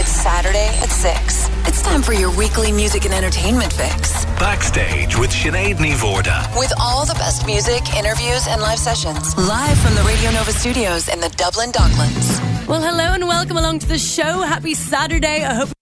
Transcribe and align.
It's 0.00 0.12
Saturday 0.12 0.68
at 0.78 0.90
6. 0.90 1.48
It's 1.66 1.82
time 1.82 2.02
for 2.02 2.12
your 2.12 2.30
weekly 2.36 2.70
music 2.70 3.04
and 3.04 3.12
entertainment 3.12 3.72
fix. 3.72 4.26
Backstage 4.38 5.18
with 5.18 5.30
Sinead 5.30 5.78
Ní 5.78 5.92
Mhórdha. 5.94 6.56
With 6.56 6.72
all 6.78 7.04
the 7.04 7.14
best 7.14 7.46
music, 7.46 7.82
interviews, 7.96 8.46
and 8.46 8.62
live 8.62 8.78
sessions. 8.78 9.36
Live 9.36 9.76
from 9.78 9.96
the 9.96 10.02
Radio 10.02 10.30
Nova 10.30 10.52
studios 10.52 11.08
in 11.08 11.18
the 11.18 11.30
Dublin 11.30 11.72
Docklands. 11.72 12.38
Well, 12.68 12.80
hello 12.80 13.12
and 13.12 13.26
welcome 13.26 13.56
along 13.56 13.80
to 13.80 13.88
the 13.88 13.98
show. 13.98 14.42
Happy 14.42 14.74
Saturday. 14.74 15.44
I 15.44 15.54
hope 15.54 15.77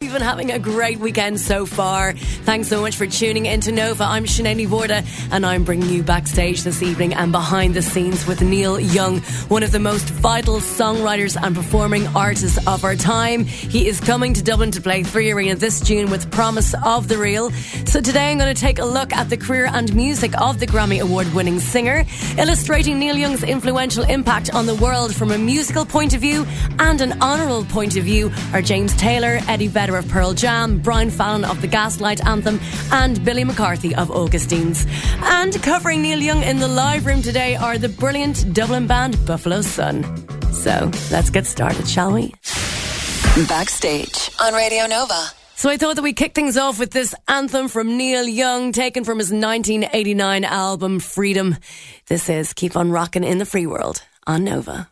We've 0.00 0.12
been 0.12 0.22
having 0.22 0.52
a 0.52 0.60
great 0.60 1.00
weekend 1.00 1.40
so 1.40 1.66
far. 1.66 2.12
Thanks 2.12 2.68
so 2.68 2.80
much 2.80 2.94
for 2.94 3.08
tuning 3.08 3.46
into 3.46 3.72
Nova. 3.72 4.04
I'm 4.04 4.26
Sinead 4.26 4.64
Mhórdha 4.64 5.04
and 5.32 5.44
I'm 5.44 5.64
bringing 5.64 5.90
you 5.90 6.04
backstage 6.04 6.62
this 6.62 6.84
evening 6.84 7.14
and 7.14 7.32
behind 7.32 7.74
the 7.74 7.82
scenes 7.82 8.24
with 8.24 8.40
Neil 8.40 8.78
Young, 8.78 9.18
one 9.48 9.64
of 9.64 9.72
the 9.72 9.80
most 9.80 10.08
vital 10.10 10.60
songwriters 10.60 11.36
and 11.36 11.52
performing 11.52 12.06
artists 12.16 12.64
of 12.68 12.84
our 12.84 12.94
time. 12.94 13.44
He 13.44 13.88
is 13.88 13.98
coming 13.98 14.34
to 14.34 14.42
Dublin 14.42 14.70
to 14.70 14.80
play 14.80 15.02
Three 15.02 15.32
Arena 15.32 15.56
this 15.56 15.80
June 15.80 16.10
with 16.10 16.30
Promise 16.30 16.76
of 16.84 17.08
the 17.08 17.18
Real. 17.18 17.50
So 17.84 18.00
today 18.00 18.30
I'm 18.30 18.38
going 18.38 18.54
to 18.54 18.60
take 18.60 18.78
a 18.78 18.84
look 18.84 19.12
at 19.12 19.28
the 19.30 19.36
career 19.36 19.66
and 19.66 19.92
music 19.96 20.40
of 20.40 20.60
the 20.60 20.66
Grammy 20.68 21.02
Award 21.02 21.34
winning 21.34 21.58
singer, 21.58 22.04
illustrating 22.38 23.00
Neil 23.00 23.16
Young's 23.16 23.42
influential 23.42 24.04
impact 24.04 24.54
on 24.54 24.66
the 24.66 24.76
world 24.76 25.12
from 25.12 25.32
a 25.32 25.38
musical 25.38 25.84
point 25.84 26.14
of 26.14 26.20
view 26.20 26.46
and 26.78 27.00
an 27.00 27.20
honourable 27.20 27.64
point 27.64 27.96
of 27.96 28.04
view 28.04 28.30
are 28.52 28.62
James 28.62 28.94
Taylor, 28.96 29.40
Eddie 29.48 29.66
Vedder, 29.66 29.87
of 29.96 30.08
Pearl 30.08 30.34
Jam, 30.34 30.78
Brian 30.78 31.10
Fallon 31.10 31.44
of 31.44 31.60
the 31.60 31.66
Gaslight 31.66 32.24
Anthem, 32.26 32.60
and 32.92 33.24
Billy 33.24 33.44
McCarthy 33.44 33.94
of 33.94 34.10
Augustines. 34.10 34.86
And 35.22 35.60
covering 35.62 36.02
Neil 36.02 36.20
Young 36.20 36.42
in 36.42 36.58
the 36.58 36.68
live 36.68 37.06
room 37.06 37.22
today 37.22 37.56
are 37.56 37.78
the 37.78 37.88
brilliant 37.88 38.52
Dublin 38.52 38.86
band 38.86 39.24
Buffalo 39.26 39.62
Sun. 39.62 40.04
So 40.52 40.90
let's 41.10 41.30
get 41.30 41.46
started, 41.46 41.88
shall 41.88 42.12
we? 42.12 42.34
Backstage 43.48 44.30
on 44.40 44.54
Radio 44.54 44.86
Nova. 44.86 45.32
So 45.54 45.68
I 45.68 45.76
thought 45.76 45.96
that 45.96 46.02
we 46.02 46.12
kick 46.12 46.34
things 46.34 46.56
off 46.56 46.78
with 46.78 46.92
this 46.92 47.14
anthem 47.26 47.68
from 47.68 47.96
Neil 47.96 48.28
Young, 48.28 48.70
taken 48.72 49.02
from 49.02 49.18
his 49.18 49.32
1989 49.32 50.44
album 50.44 51.00
Freedom. 51.00 51.56
This 52.06 52.28
is 52.28 52.52
Keep 52.52 52.76
on 52.76 52.90
Rockin' 52.92 53.24
in 53.24 53.38
the 53.38 53.44
Free 53.46 53.66
World 53.66 54.02
on 54.26 54.44
Nova. 54.44 54.88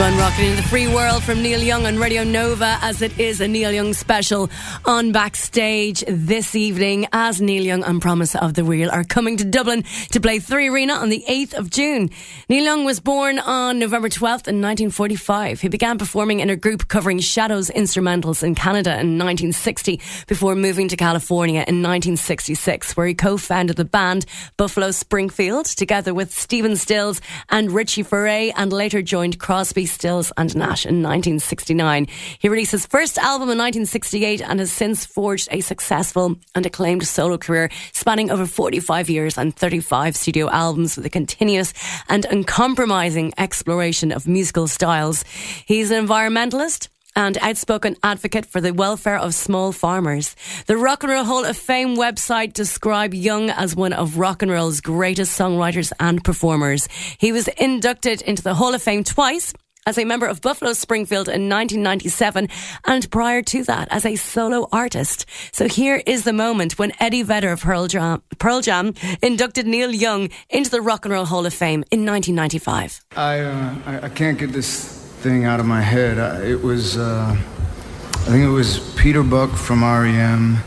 On 0.00 0.16
rocking 0.16 0.46
in 0.46 0.56
the 0.56 0.62
free 0.62 0.88
world 0.88 1.22
from 1.22 1.42
Neil 1.42 1.62
Young 1.62 1.84
on 1.84 1.98
Radio 1.98 2.24
Nova 2.24 2.78
as 2.80 3.02
it 3.02 3.18
is 3.20 3.42
a 3.42 3.46
Neil 3.46 3.70
Young 3.70 3.92
special 3.92 4.48
on 4.86 5.12
backstage 5.12 6.02
this 6.08 6.56
evening 6.56 7.06
as 7.12 7.42
Neil 7.42 7.62
Young 7.62 7.84
and 7.84 8.00
Promise 8.00 8.34
of 8.34 8.54
the 8.54 8.64
Real 8.64 8.90
are 8.90 9.04
coming 9.04 9.36
to 9.36 9.44
Dublin 9.44 9.84
to 10.12 10.18
play 10.18 10.38
Three 10.38 10.70
Arena 10.70 10.94
on 10.94 11.10
the 11.10 11.22
8th 11.28 11.52
of 11.52 11.68
June. 11.68 12.08
Neil 12.48 12.64
Young 12.64 12.86
was 12.86 12.98
born 12.98 13.38
on 13.40 13.78
November 13.78 14.08
12th 14.08 14.48
in 14.48 14.62
1945. 14.62 15.60
He 15.60 15.68
began 15.68 15.98
performing 15.98 16.40
in 16.40 16.48
a 16.48 16.56
group 16.56 16.88
covering 16.88 17.18
Shadows 17.18 17.68
instrumentals 17.68 18.42
in 18.42 18.54
Canada 18.54 18.92
in 18.92 19.18
1960 19.18 20.00
before 20.26 20.54
moving 20.54 20.88
to 20.88 20.96
California 20.96 21.60
in 21.68 21.82
1966 21.82 22.96
where 22.96 23.06
he 23.06 23.12
co-founded 23.12 23.76
the 23.76 23.84
band 23.84 24.24
Buffalo 24.56 24.92
Springfield 24.92 25.66
together 25.66 26.14
with 26.14 26.32
Stephen 26.32 26.76
Stills 26.76 27.20
and 27.50 27.70
Richie 27.70 28.02
Furay 28.02 28.50
and 28.56 28.72
later 28.72 29.02
joined 29.02 29.38
Crosby 29.38 29.89
Stills 29.90 30.32
and 30.36 30.54
Nash 30.56 30.86
in 30.86 31.02
1969. 31.02 32.06
He 32.38 32.48
released 32.48 32.72
his 32.72 32.86
first 32.86 33.18
album 33.18 33.50
in 33.50 33.58
1968 33.58 34.42
and 34.42 34.60
has 34.60 34.72
since 34.72 35.04
forged 35.04 35.48
a 35.50 35.60
successful 35.60 36.36
and 36.54 36.64
acclaimed 36.64 37.06
solo 37.06 37.36
career 37.36 37.70
spanning 37.92 38.30
over 38.30 38.46
45 38.46 39.10
years 39.10 39.36
and 39.36 39.54
35 39.54 40.16
studio 40.16 40.48
albums 40.50 40.96
with 40.96 41.06
a 41.06 41.10
continuous 41.10 41.74
and 42.08 42.24
uncompromising 42.24 43.32
exploration 43.36 44.12
of 44.12 44.26
musical 44.26 44.68
styles. 44.68 45.24
He's 45.66 45.90
an 45.90 46.06
environmentalist 46.06 46.88
and 47.16 47.38
outspoken 47.38 47.96
advocate 48.02 48.46
for 48.46 48.60
the 48.60 48.72
welfare 48.72 49.18
of 49.18 49.34
small 49.34 49.72
farmers. 49.72 50.36
The 50.66 50.76
Rock 50.76 51.02
and 51.02 51.12
Roll 51.12 51.24
Hall 51.24 51.44
of 51.44 51.56
Fame 51.56 51.96
website 51.96 52.52
described 52.52 53.14
Young 53.14 53.50
as 53.50 53.74
one 53.74 53.92
of 53.92 54.18
rock 54.18 54.42
and 54.42 54.50
roll's 54.50 54.80
greatest 54.80 55.38
songwriters 55.38 55.92
and 55.98 56.22
performers. 56.22 56.88
He 57.18 57.32
was 57.32 57.48
inducted 57.48 58.22
into 58.22 58.42
the 58.42 58.54
Hall 58.54 58.74
of 58.74 58.82
Fame 58.82 59.04
twice 59.04 59.52
as 59.86 59.98
a 59.98 60.04
member 60.04 60.26
of 60.26 60.40
Buffalo 60.40 60.72
Springfield 60.72 61.28
in 61.28 61.48
1997 61.48 62.48
and 62.84 63.10
prior 63.10 63.42
to 63.42 63.64
that 63.64 63.88
as 63.90 64.04
a 64.04 64.16
solo 64.16 64.68
artist. 64.72 65.26
So 65.52 65.68
here 65.68 66.02
is 66.06 66.24
the 66.24 66.32
moment 66.32 66.78
when 66.78 66.92
Eddie 67.00 67.22
Vedder 67.22 67.52
of 67.52 67.60
Pearl 67.60 67.86
Jam, 67.86 68.22
Pearl 68.38 68.60
Jam 68.60 68.94
inducted 69.22 69.66
Neil 69.66 69.92
Young 69.92 70.28
into 70.48 70.70
the 70.70 70.80
Rock 70.80 71.04
and 71.04 71.14
Roll 71.14 71.24
Hall 71.24 71.46
of 71.46 71.54
Fame 71.54 71.84
in 71.90 72.04
1995. 72.04 73.04
I, 73.16 73.40
uh, 73.40 74.00
I, 74.02 74.08
can't 74.10 74.38
get 74.38 74.52
this 74.52 74.84
thing 75.22 75.44
out 75.44 75.60
of 75.60 75.66
my 75.66 75.80
head. 75.80 76.18
I, 76.18 76.42
it 76.44 76.62
was, 76.62 76.96
uh, 76.96 77.34
I 77.34 78.24
think 78.24 78.44
it 78.44 78.50
was 78.50 78.94
Peter 78.96 79.22
Buck 79.22 79.50
from 79.50 79.82
REM 79.82 80.58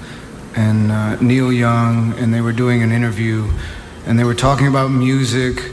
and 0.55 0.91
uh, 0.91 1.15
Neil 1.21 1.51
Young, 1.51 2.13
and 2.17 2.33
they 2.33 2.41
were 2.41 2.51
doing 2.51 2.83
an 2.83 2.91
interview, 2.91 3.49
and 4.05 4.17
they 4.17 4.23
were 4.23 4.35
talking 4.35 4.67
about 4.67 4.89
music 4.89 5.63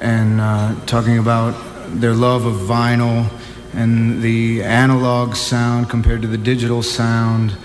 and 0.00 0.40
uh, 0.40 0.74
talking 0.86 1.18
about 1.18 1.54
their 1.94 2.14
love 2.14 2.46
of 2.46 2.54
vinyl 2.54 3.28
and 3.72 4.22
the 4.22 4.62
analog 4.62 5.36
sound 5.36 5.88
compared 5.88 6.22
to 6.22 6.28
the 6.28 6.38
digital 6.38 6.82
sound, 6.82 7.56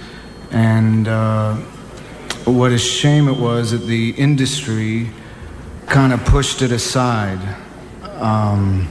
and 0.51 1.07
uh, 1.07 1.56
what 2.45 2.72
a 2.72 2.77
shame 2.77 3.27
it 3.27 3.38
was 3.38 3.72
that 3.72 3.86
the 3.88 4.12
industry 4.12 5.10
kind 5.88 6.13
of 6.13 6.24
pushed 6.25 6.62
it 6.62 6.72
aside. 6.72 7.39
Um, 8.19 8.88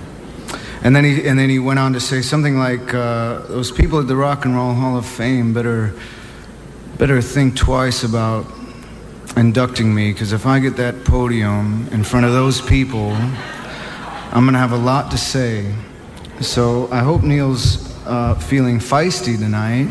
and 0.83 0.95
then 0.95 1.05
he 1.05 1.27
and 1.27 1.39
then 1.39 1.49
he 1.49 1.59
went 1.59 1.79
on 1.79 1.93
to 1.95 2.01
say 2.01 2.21
something 2.21 2.59
like, 2.59 2.93
uh, 2.93 3.47
"Those 3.47 3.71
people 3.71 4.01
at 4.01 4.09
the 4.09 4.17
Rock 4.17 4.45
and 4.45 4.55
Roll 4.55 4.75
Hall 4.75 4.97
of 4.99 5.07
Fame 5.07 5.55
better 5.55 5.95
better 6.99 7.23
think 7.23 7.57
twice 7.57 8.05
about 8.05 8.47
inducting 9.37 9.95
me 9.95 10.13
because 10.13 10.33
if 10.33 10.47
I 10.47 10.59
get 10.59 10.77
that 10.77 11.05
podium 11.05 11.89
in 11.93 12.05
front 12.05 12.27
of 12.27 12.33
those 12.33 12.61
people." 12.61 13.17
I'm 14.35 14.43
going 14.43 14.55
to 14.55 14.59
have 14.59 14.73
a 14.73 14.77
lot 14.77 15.13
to 15.13 15.17
say. 15.17 15.73
So 16.41 16.89
I 16.91 16.99
hope 16.99 17.23
Neil's 17.23 17.89
uh, 18.05 18.35
feeling 18.35 18.81
feisty 18.81 19.39
tonight. 19.39 19.87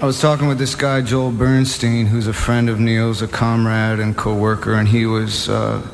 I 0.00 0.06
was 0.06 0.20
talking 0.20 0.46
with 0.46 0.58
this 0.58 0.76
guy, 0.76 1.00
Joel 1.00 1.32
Bernstein, 1.32 2.06
who's 2.06 2.28
a 2.28 2.32
friend 2.32 2.70
of 2.70 2.78
Neil's, 2.78 3.20
a 3.20 3.26
comrade 3.26 3.98
and 3.98 4.16
co 4.16 4.32
worker, 4.32 4.74
and 4.74 4.86
he 4.86 5.06
was 5.06 5.48
uh, 5.48 5.84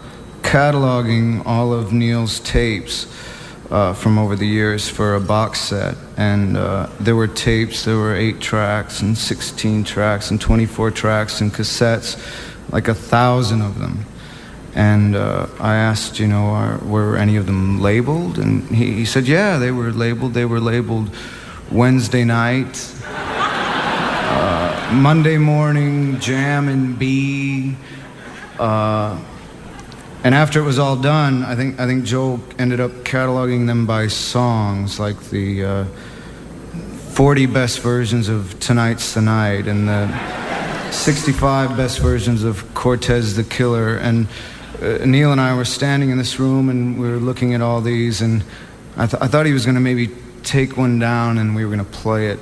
cataloging 0.42 1.40
all 1.46 1.72
of 1.72 1.94
Neil's 1.94 2.38
tapes. 2.40 3.06
Uh, 3.70 3.94
from 3.94 4.18
over 4.18 4.36
the 4.36 4.46
years 4.46 4.90
for 4.90 5.14
a 5.14 5.20
box 5.20 5.58
set. 5.58 5.96
And 6.18 6.58
uh, 6.58 6.90
there 7.00 7.16
were 7.16 7.26
tapes, 7.26 7.86
there 7.86 7.96
were 7.96 8.14
eight 8.14 8.38
tracks 8.38 9.00
and 9.00 9.16
16 9.16 9.84
tracks 9.84 10.30
and 10.30 10.38
24 10.38 10.90
tracks 10.90 11.40
and 11.40 11.50
cassettes, 11.50 12.20
like 12.70 12.88
a 12.88 12.94
thousand 12.94 13.62
of 13.62 13.78
them. 13.78 14.04
And 14.74 15.14
uh, 15.14 15.46
I 15.60 15.76
asked, 15.76 16.18
you 16.18 16.26
know, 16.26 16.46
are, 16.46 16.78
were 16.78 17.16
any 17.16 17.36
of 17.36 17.46
them 17.46 17.80
labeled? 17.80 18.38
And 18.38 18.68
he, 18.68 18.92
he, 18.92 19.04
said, 19.04 19.28
yeah, 19.28 19.58
they 19.58 19.70
were 19.70 19.92
labeled. 19.92 20.34
They 20.34 20.44
were 20.44 20.60
labeled 20.60 21.10
Wednesday 21.70 22.24
night, 22.24 22.92
uh, 23.06 24.90
Monday 24.92 25.38
morning, 25.38 26.18
Jam 26.18 26.68
and 26.68 26.98
B. 26.98 27.76
Uh, 28.58 29.20
and 30.24 30.34
after 30.34 30.58
it 30.58 30.64
was 30.64 30.78
all 30.78 30.96
done, 30.96 31.44
I 31.44 31.54
think, 31.54 31.78
I 31.78 31.86
think 31.86 32.04
Joe 32.04 32.40
ended 32.58 32.80
up 32.80 32.90
cataloging 33.04 33.66
them 33.66 33.86
by 33.86 34.08
songs, 34.08 34.98
like 34.98 35.20
the 35.30 35.64
uh, 35.64 35.84
40 37.14 37.46
best 37.46 37.80
versions 37.80 38.28
of 38.28 38.58
Tonight's 38.58 39.14
the 39.14 39.20
Night 39.20 39.68
and 39.68 39.86
the 39.86 40.90
65 40.90 41.76
best 41.76 42.00
versions 42.00 42.42
of 42.42 42.74
Cortez 42.74 43.36
the 43.36 43.44
Killer. 43.44 43.96
And 43.96 44.26
uh, 44.80 45.04
Neil 45.04 45.32
and 45.32 45.40
I 45.40 45.54
were 45.54 45.64
standing 45.64 46.10
in 46.10 46.18
this 46.18 46.38
room 46.38 46.68
and 46.68 46.98
we 46.98 47.08
were 47.08 47.16
looking 47.16 47.54
at 47.54 47.60
all 47.60 47.80
these, 47.80 48.20
and 48.20 48.44
I, 48.96 49.06
th- 49.06 49.22
I 49.22 49.28
thought 49.28 49.46
he 49.46 49.52
was 49.52 49.64
going 49.64 49.76
to 49.76 49.80
maybe 49.80 50.10
take 50.42 50.76
one 50.76 50.98
down 50.98 51.38
and 51.38 51.54
we 51.54 51.64
were 51.64 51.74
going 51.74 51.84
to 51.84 51.90
play 51.90 52.28
it. 52.28 52.38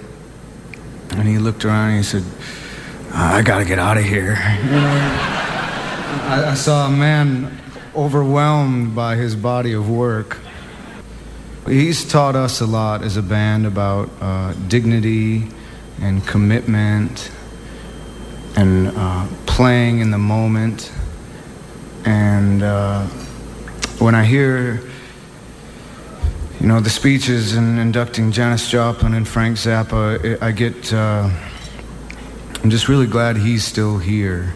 And 1.13 1.29
he 1.29 1.39
looked 1.39 1.65
around 1.65 1.91
and 1.91 1.99
he 1.99 2.03
said, 2.03 2.25
I 3.13 3.43
got 3.43 3.59
to 3.59 3.65
get 3.65 3.79
out 3.79 3.99
of 3.99 4.05
here. 4.05 4.37
I, 4.39 6.51
I 6.51 6.55
saw 6.55 6.87
a 6.87 6.91
man 6.91 7.59
overwhelmed 7.95 8.95
by 8.95 9.17
his 9.17 9.37
body 9.37 9.73
of 9.73 9.91
work. 9.91 10.39
He's 11.67 12.11
taught 12.11 12.35
us 12.35 12.61
a 12.61 12.67
lot 12.67 13.03
as 13.03 13.17
a 13.17 13.23
band 13.23 13.67
about 13.67 14.11
uh, 14.21 14.55
dignity 14.69 15.47
and 16.01 16.27
commitment 16.27 17.31
and 18.57 18.89
uh, 18.89 19.27
playing 19.47 20.01
in 20.01 20.11
the 20.11 20.19
moment 20.19 20.91
and 22.05 22.63
uh, 22.63 23.07
when 23.99 24.15
I 24.15 24.25
hear, 24.25 24.81
you 26.61 26.67
know, 26.67 26.81
the 26.81 26.91
speeches 26.91 27.55
and 27.55 27.79
inducting 27.79 28.33
Janis 28.33 28.69
Joplin 28.69 29.15
and 29.15 29.27
Frank 29.27 29.57
Zappa, 29.57 30.23
it, 30.25 30.43
I 30.43 30.53
get, 30.53 30.93
uh, 30.93 31.31
I'm 32.63 32.71
just 32.71 32.89
really 32.89 33.07
glad 33.07 33.37
he's 33.37 33.65
still 33.65 33.99
here. 33.99 34.55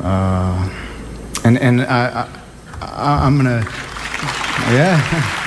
Uh, 0.00 0.68
and 1.44 1.58
and 1.58 1.82
I, 1.82 2.28
I, 2.80 3.26
I'm 3.26 3.36
gonna, 3.36 3.64
yeah. 4.72 5.34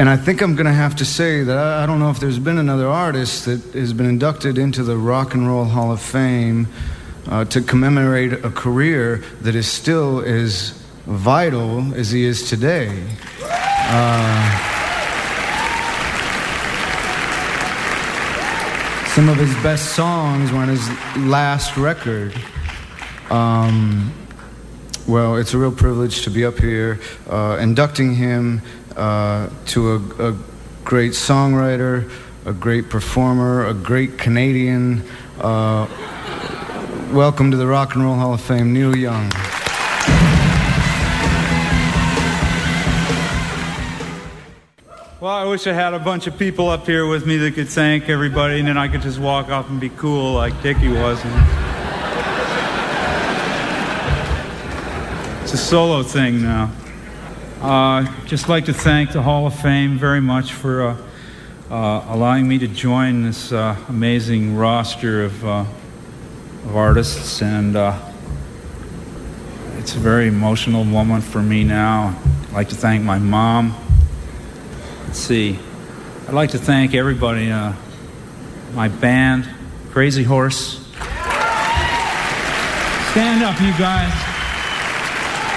And 0.00 0.08
I 0.08 0.16
think 0.16 0.40
I'm 0.40 0.54
going 0.56 0.64
to 0.64 0.72
have 0.72 0.96
to 0.96 1.04
say 1.04 1.42
that 1.42 1.58
I 1.58 1.84
don't 1.84 1.98
know 1.98 2.08
if 2.08 2.20
there's 2.20 2.38
been 2.38 2.56
another 2.56 2.88
artist 2.88 3.44
that 3.44 3.60
has 3.74 3.92
been 3.92 4.06
inducted 4.06 4.56
into 4.56 4.82
the 4.82 4.96
Rock 4.96 5.34
and 5.34 5.46
Roll 5.46 5.66
Hall 5.66 5.92
of 5.92 6.00
Fame 6.00 6.68
uh, 7.28 7.44
to 7.44 7.60
commemorate 7.60 8.32
a 8.32 8.48
career 8.48 9.22
that 9.42 9.54
is 9.54 9.68
still 9.68 10.20
as 10.20 10.70
vital 11.04 11.92
as 11.94 12.10
he 12.12 12.24
is 12.24 12.48
today. 12.48 13.06
Uh, 13.42 14.56
some 19.08 19.28
of 19.28 19.36
his 19.36 19.52
best 19.56 19.94
songs 19.94 20.50
were 20.50 20.60
on 20.60 20.68
his 20.68 20.88
last 21.18 21.76
record. 21.76 22.34
Um, 23.28 24.14
well, 25.06 25.36
it's 25.36 25.52
a 25.52 25.58
real 25.58 25.72
privilege 25.72 26.22
to 26.22 26.30
be 26.30 26.44
up 26.44 26.58
here 26.58 27.00
uh, 27.28 27.58
inducting 27.60 28.14
him 28.14 28.62
to 29.00 29.92
a, 30.20 30.28
a, 30.30 30.36
great 30.84 31.12
songwriter, 31.12 32.10
a 32.44 32.52
great 32.52 32.90
performer, 32.90 33.66
a 33.66 33.72
great 33.72 34.18
Canadian. 34.18 35.02
Uh, 35.40 35.86
welcome 37.10 37.50
to 37.50 37.56
the 37.56 37.66
Rock 37.66 37.94
and 37.94 38.04
Roll 38.04 38.16
Hall 38.16 38.34
of 38.34 38.42
Fame, 38.42 38.74
Neil 38.74 38.94
Young. 38.94 39.30
Well, 45.18 45.32
I 45.32 45.44
wish 45.44 45.66
I 45.66 45.72
had 45.72 45.94
a 45.94 45.98
bunch 45.98 46.26
of 46.26 46.38
people 46.38 46.68
up 46.68 46.84
here 46.84 47.06
with 47.06 47.24
me 47.24 47.38
that 47.38 47.54
could 47.54 47.68
thank 47.68 48.10
everybody, 48.10 48.58
and 48.58 48.68
then 48.68 48.76
I 48.76 48.88
could 48.88 49.00
just 49.00 49.18
walk 49.18 49.48
off 49.48 49.70
and 49.70 49.80
be 49.80 49.88
cool 49.88 50.34
like 50.34 50.60
Dickie 50.62 50.88
was. 50.88 51.18
It's 55.42 55.54
a 55.54 55.58
solo 55.58 56.02
thing 56.02 56.42
now. 56.42 56.70
Uh, 57.60 58.06
just 58.24 58.48
like 58.48 58.64
to 58.64 58.72
thank 58.72 59.12
the 59.12 59.20
Hall 59.20 59.46
of 59.46 59.54
Fame 59.54 59.98
very 59.98 60.22
much 60.22 60.54
for 60.54 60.82
uh, 60.82 60.96
uh, 61.70 62.06
allowing 62.08 62.48
me 62.48 62.56
to 62.56 62.66
join 62.66 63.22
this 63.22 63.52
uh, 63.52 63.76
amazing 63.90 64.56
roster 64.56 65.24
of 65.24 65.44
uh, 65.44 65.64
of 66.64 66.74
artists, 66.74 67.42
and 67.42 67.76
uh, 67.76 68.00
it's 69.76 69.94
a 69.94 69.98
very 69.98 70.26
emotional 70.26 70.84
moment 70.84 71.22
for 71.22 71.42
me 71.42 71.62
now. 71.62 72.18
I'd 72.48 72.52
like 72.54 72.68
to 72.70 72.76
thank 72.76 73.04
my 73.04 73.18
mom. 73.18 73.76
Let's 75.04 75.18
see. 75.18 75.58
I'd 76.28 76.34
like 76.34 76.52
to 76.52 76.58
thank 76.58 76.94
everybody, 76.94 77.50
my 78.72 78.88
band, 78.88 79.46
Crazy 79.90 80.24
Horse. 80.24 80.78
Stand 83.10 83.44
up, 83.44 83.60
you 83.60 83.76
guys. 83.76 84.29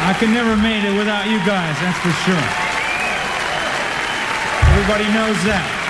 I 0.06 0.14
could 0.20 0.30
never 0.30 0.56
made 0.58 0.84
it 0.84 0.98
without 0.98 1.28
you 1.28 1.38
guys, 1.46 1.80
that's 1.80 2.00
for 2.00 2.12
sure. 2.28 2.48
Everybody 4.74 5.06
knows 5.14 5.42
that. 5.46 5.84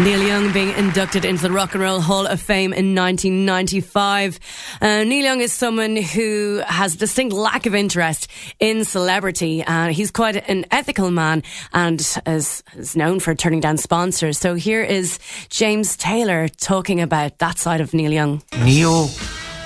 Neil 0.00 0.22
Young 0.22 0.52
being 0.52 0.70
inducted 0.78 1.24
into 1.24 1.42
the 1.42 1.50
Rock 1.50 1.74
and 1.74 1.82
Roll 1.82 2.00
Hall 2.00 2.26
of 2.26 2.40
Fame 2.40 2.72
in 2.72 2.94
1995. 2.94 4.40
Uh, 4.80 5.04
Neil 5.04 5.24
Young 5.24 5.40
is 5.40 5.52
someone 5.52 5.96
who 5.96 6.62
has 6.66 6.94
a 6.94 6.98
distinct 6.98 7.34
lack 7.34 7.66
of 7.66 7.74
interest 7.74 8.28
in 8.58 8.84
celebrity. 8.84 9.62
Uh, 9.62 9.88
he's 9.88 10.10
quite 10.10 10.48
an 10.48 10.64
ethical 10.70 11.10
man 11.10 11.42
and 11.72 12.00
is, 12.26 12.62
is 12.74 12.96
known 12.96 13.20
for 13.20 13.34
turning 13.34 13.60
down 13.60 13.76
sponsors. 13.76 14.38
So 14.38 14.54
here 14.54 14.82
is 14.82 15.18
James 15.50 15.96
Taylor 15.96 16.48
talking 16.48 17.00
about 17.00 17.38
that 17.38 17.58
side 17.58 17.80
of 17.80 17.92
Neil 17.92 18.12
Young. 18.12 18.42
Neil 18.64 19.08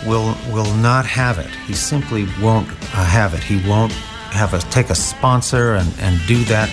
will 0.04 0.36
will 0.52 0.74
not 0.76 1.06
have 1.06 1.38
it. 1.38 1.50
He 1.66 1.74
simply 1.74 2.26
won't 2.42 2.68
uh, 2.68 3.04
have 3.04 3.34
it. 3.34 3.42
He 3.42 3.66
won't 3.68 3.92
have 4.32 4.54
a 4.54 4.58
take 4.70 4.90
a 4.90 4.94
sponsor 4.94 5.74
and, 5.74 5.92
and 6.00 6.20
do 6.26 6.44
that. 6.44 6.68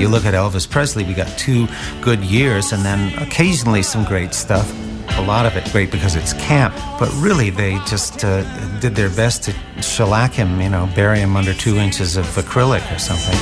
You 0.00 0.08
look 0.08 0.24
at 0.26 0.34
Elvis 0.34 0.68
Presley, 0.70 1.02
we 1.02 1.12
got 1.12 1.26
two 1.38 1.66
good 2.00 2.20
years 2.20 2.72
and 2.72 2.84
then 2.84 3.18
occasionally 3.20 3.82
some 3.82 4.04
great 4.04 4.32
stuff. 4.32 4.72
A 5.18 5.22
lot 5.22 5.44
of 5.44 5.56
it 5.56 5.68
great 5.72 5.90
because 5.90 6.14
it's 6.14 6.34
camp, 6.34 6.72
but 7.00 7.12
really 7.14 7.50
they 7.50 7.80
just 7.86 8.24
uh, 8.24 8.44
did 8.78 8.94
their 8.94 9.08
best 9.08 9.42
to 9.44 9.82
shellac 9.82 10.32
him, 10.32 10.60
you 10.60 10.68
know, 10.68 10.88
bury 10.94 11.18
him 11.18 11.34
under 11.34 11.52
two 11.52 11.78
inches 11.78 12.16
of 12.16 12.26
acrylic 12.36 12.84
or 12.94 12.98
something. 13.00 13.36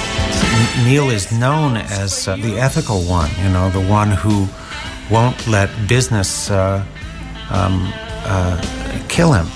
Neil 0.86 1.10
is 1.10 1.30
known 1.30 1.76
as 1.76 2.26
uh, 2.26 2.36
the 2.36 2.58
ethical 2.58 3.02
one, 3.02 3.30
you 3.42 3.50
know, 3.50 3.68
the 3.68 3.86
one 3.86 4.10
who 4.10 4.48
won't 5.10 5.46
let 5.46 5.68
business 5.86 6.50
uh, 6.50 6.82
um, 7.50 7.92
uh, 8.24 9.04
kill 9.08 9.32
him. 9.32 9.46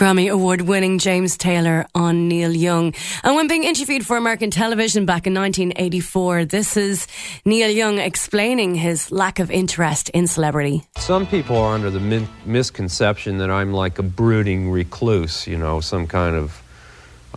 Grammy 0.00 0.32
Award 0.32 0.62
winning 0.62 0.98
James 0.98 1.36
Taylor 1.36 1.84
on 1.94 2.26
Neil 2.26 2.56
Young. 2.56 2.94
And 3.22 3.36
when 3.36 3.48
being 3.48 3.64
interviewed 3.64 4.06
for 4.06 4.16
American 4.16 4.50
television 4.50 5.04
back 5.04 5.26
in 5.26 5.34
1984, 5.34 6.46
this 6.46 6.78
is 6.78 7.06
Neil 7.44 7.68
Young 7.68 7.98
explaining 7.98 8.76
his 8.76 9.12
lack 9.12 9.38
of 9.38 9.50
interest 9.50 10.08
in 10.08 10.26
celebrity. 10.26 10.84
Some 10.96 11.26
people 11.26 11.58
are 11.58 11.74
under 11.74 11.90
the 11.90 12.00
min- 12.00 12.30
misconception 12.46 13.36
that 13.38 13.50
I'm 13.50 13.74
like 13.74 13.98
a 13.98 14.02
brooding 14.02 14.70
recluse, 14.70 15.46
you 15.46 15.58
know, 15.58 15.80
some 15.80 16.06
kind 16.06 16.34
of, 16.34 16.62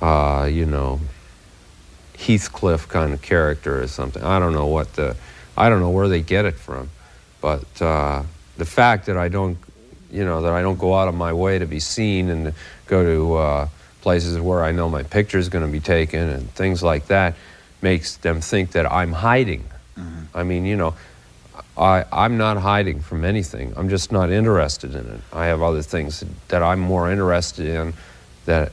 uh, 0.01 0.47
you 0.49 0.65
know, 0.65 1.01
Heathcliff 2.17 2.87
kind 2.87 3.11
of 3.11 3.21
character 3.21 3.81
or 3.81 3.87
something. 3.87 4.23
I 4.23 4.39
don't 4.39 4.53
know 4.53 4.67
what 4.67 4.93
the, 4.93 5.17
I 5.57 5.67
don't 5.67 5.81
know 5.81 5.89
where 5.89 6.07
they 6.07 6.21
get 6.21 6.45
it 6.45 6.55
from. 6.55 6.91
But 7.41 7.81
uh, 7.81 8.23
the 8.55 8.65
fact 8.65 9.07
that 9.07 9.17
I 9.17 9.27
don't 9.27 9.57
you 10.13 10.23
know, 10.23 10.43
that 10.43 10.53
I 10.53 10.61
don't 10.61 10.77
go 10.77 10.93
out 10.93 11.07
of 11.07 11.15
my 11.15 11.33
way 11.33 11.59
to 11.59 11.65
be 11.65 11.79
seen 11.79 12.29
and 12.29 12.53
go 12.87 13.03
to 13.03 13.35
uh, 13.35 13.67
places 14.01 14.39
where 14.39 14.63
I 14.63 14.71
know 14.71 14.89
my 14.89 15.03
picture 15.03 15.39
is 15.39 15.49
going 15.49 15.65
to 15.65 15.71
be 15.71 15.79
taken 15.79 16.29
and 16.29 16.49
things 16.51 16.83
like 16.83 17.07
that 17.07 17.35
makes 17.81 18.17
them 18.17 18.39
think 18.39 18.71
that 18.73 18.89
I'm 18.91 19.11
hiding. 19.11 19.63
Mm-hmm. 19.97 20.37
I 20.37 20.43
mean, 20.43 20.65
you 20.65 20.75
know, 20.75 20.93
I, 21.77 22.05
I'm 22.11 22.37
not 22.37 22.57
hiding 22.57 23.01
from 23.01 23.25
anything. 23.25 23.73
I'm 23.75 23.89
just 23.89 24.11
not 24.11 24.29
interested 24.29 24.95
in 24.95 25.05
it. 25.07 25.21
I 25.31 25.45
have 25.45 25.61
other 25.61 25.81
things 25.81 26.23
that 26.49 26.61
I'm 26.61 26.79
more 26.79 27.11
interested 27.11 27.65
in 27.65 27.93
that 28.45 28.71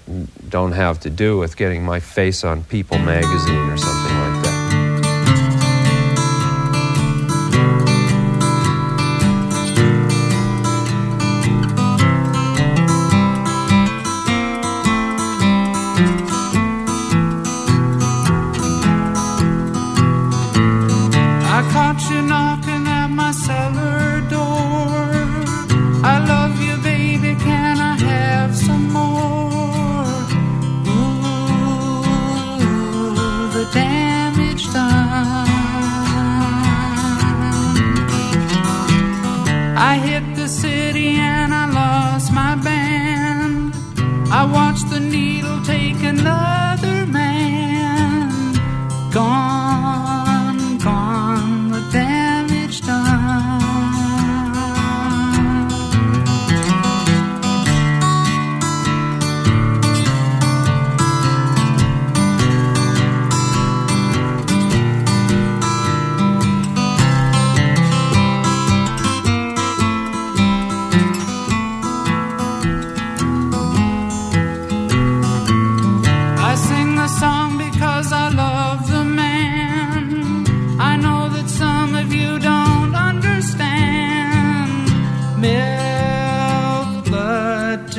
don't 0.48 0.72
have 0.72 1.00
to 1.00 1.10
do 1.10 1.38
with 1.38 1.56
getting 1.56 1.84
my 1.84 2.00
face 2.00 2.44
on 2.44 2.64
People 2.64 2.98
magazine 2.98 3.70
or 3.70 3.76
something 3.76 4.18
like 4.18 4.44
that. 4.44 4.59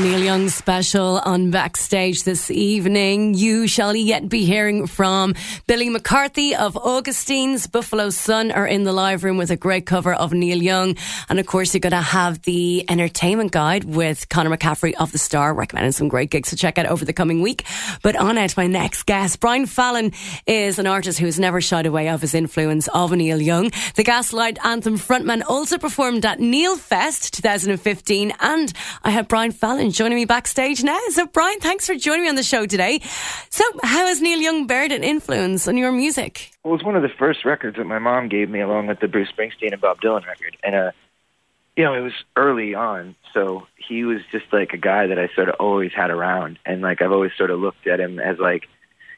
Neil 0.00 0.18
Young 0.18 0.48
special 0.48 1.20
on 1.24 1.52
Backstage 1.52 2.24
this 2.24 2.50
evening. 2.50 3.34
You 3.34 3.68
shall 3.68 3.94
yet 3.94 4.28
be 4.28 4.44
hearing 4.44 4.88
from 4.88 5.34
Billy 5.68 5.88
McCarthy 5.88 6.56
of 6.56 6.76
Augustines 6.76 7.68
Buffalo 7.68 8.10
Sun 8.10 8.50
are 8.50 8.66
in 8.66 8.82
the 8.82 8.92
live 8.92 9.22
room 9.22 9.36
with 9.36 9.52
a 9.52 9.56
great 9.56 9.86
cover 9.86 10.12
of 10.12 10.32
Neil 10.32 10.60
Young. 10.60 10.96
And 11.28 11.38
of 11.38 11.46
course, 11.46 11.74
you're 11.74 11.80
going 11.80 11.92
to 11.92 12.00
have 12.00 12.42
the 12.42 12.84
entertainment 12.90 13.52
guide 13.52 13.84
with 13.84 14.28
Connor 14.28 14.56
McCaffrey 14.56 14.94
of 14.94 15.12
The 15.12 15.18
Star, 15.18 15.54
recommending 15.54 15.92
some 15.92 16.08
great 16.08 16.30
gigs 16.30 16.50
to 16.50 16.56
check 16.56 16.76
out 16.76 16.86
over 16.86 17.04
the 17.04 17.12
coming 17.12 17.40
week. 17.40 17.64
But 18.02 18.16
on 18.16 18.36
it, 18.36 18.56
my 18.56 18.66
next 18.66 19.04
guest, 19.04 19.38
Brian 19.38 19.66
Fallon 19.66 20.12
is 20.46 20.80
an 20.80 20.88
artist 20.88 21.20
who 21.20 21.26
has 21.26 21.38
never 21.38 21.60
shied 21.60 21.86
away 21.86 22.08
of 22.08 22.20
his 22.20 22.34
influence 22.34 22.88
of 22.88 23.12
Neil 23.12 23.40
Young. 23.40 23.70
The 23.94 24.02
Gaslight 24.02 24.58
Anthem 24.64 24.98
frontman 24.98 25.42
also 25.48 25.78
performed 25.78 26.26
at 26.26 26.40
Neil 26.40 26.76
Fest 26.76 27.34
2015. 27.34 28.32
And 28.40 28.72
I 29.04 29.10
had 29.10 29.28
Brian 29.28 29.52
Fallon 29.52 29.83
and 29.84 29.92
joining 29.92 30.16
me 30.16 30.24
backstage 30.24 30.82
now. 30.82 30.98
So, 31.10 31.26
Brian, 31.26 31.60
thanks 31.60 31.86
for 31.86 31.94
joining 31.94 32.22
me 32.22 32.28
on 32.28 32.34
the 32.34 32.42
show 32.42 32.64
today. 32.66 33.00
So, 33.50 33.64
how 33.82 34.06
has 34.06 34.20
Neil 34.20 34.40
Young 34.40 34.66
bared 34.66 34.90
an 34.90 35.04
influence 35.04 35.68
on 35.68 35.76
your 35.76 35.92
music? 35.92 36.50
Well, 36.64 36.72
it 36.72 36.78
was 36.78 36.84
one 36.84 36.96
of 36.96 37.02
the 37.02 37.10
first 37.10 37.44
records 37.44 37.76
that 37.76 37.84
my 37.84 37.98
mom 37.98 38.28
gave 38.28 38.48
me, 38.48 38.60
along 38.60 38.86
with 38.86 39.00
the 39.00 39.08
Bruce 39.08 39.28
Springsteen 39.30 39.72
and 39.72 39.80
Bob 39.80 40.00
Dylan 40.00 40.26
record. 40.26 40.56
And 40.64 40.74
uh, 40.74 40.90
you 41.76 41.84
know, 41.84 41.94
it 41.94 42.00
was 42.00 42.14
early 42.34 42.74
on, 42.74 43.14
so 43.34 43.66
he 43.76 44.04
was 44.04 44.20
just 44.32 44.46
like 44.52 44.72
a 44.72 44.78
guy 44.78 45.06
that 45.06 45.18
I 45.18 45.28
sort 45.34 45.50
of 45.50 45.56
always 45.60 45.92
had 45.92 46.10
around, 46.10 46.58
and 46.64 46.80
like 46.80 47.02
I've 47.02 47.12
always 47.12 47.32
sort 47.36 47.50
of 47.50 47.60
looked 47.60 47.86
at 47.86 48.00
him 48.00 48.18
as 48.18 48.38
like, 48.38 48.68